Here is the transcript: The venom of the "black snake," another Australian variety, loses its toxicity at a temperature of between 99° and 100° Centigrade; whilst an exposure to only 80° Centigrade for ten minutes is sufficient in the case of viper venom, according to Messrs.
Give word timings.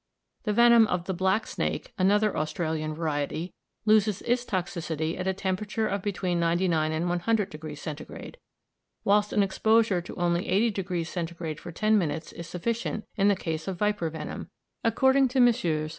The 0.45 0.51
venom 0.53 0.87
of 0.87 1.05
the 1.05 1.13
"black 1.13 1.45
snake," 1.45 1.93
another 1.95 2.35
Australian 2.35 2.95
variety, 2.95 3.53
loses 3.85 4.23
its 4.23 4.43
toxicity 4.43 5.15
at 5.19 5.27
a 5.27 5.33
temperature 5.35 5.87
of 5.87 6.01
between 6.01 6.39
99° 6.39 6.73
and 6.89 7.05
100° 7.21 7.77
Centigrade; 7.77 8.37
whilst 9.03 9.31
an 9.31 9.43
exposure 9.43 10.01
to 10.01 10.15
only 10.15 10.45
80° 10.45 11.05
Centigrade 11.05 11.59
for 11.59 11.71
ten 11.71 11.99
minutes 11.99 12.31
is 12.33 12.47
sufficient 12.47 13.05
in 13.15 13.27
the 13.27 13.35
case 13.35 13.67
of 13.67 13.77
viper 13.77 14.09
venom, 14.09 14.47
according 14.83 15.27
to 15.27 15.39
Messrs. 15.39 15.89